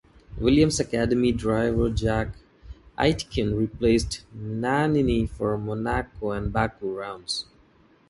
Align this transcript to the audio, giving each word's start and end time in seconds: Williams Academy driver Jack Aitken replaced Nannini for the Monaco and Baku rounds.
Williams 0.39 0.79
Academy 0.79 1.31
driver 1.31 1.87
Jack 1.91 2.29
Aitken 2.97 3.55
replaced 3.55 4.23
Nannini 4.33 5.27
for 5.27 5.51
the 5.51 5.59
Monaco 5.59 6.31
and 6.31 6.51
Baku 6.51 6.91
rounds. 6.91 7.45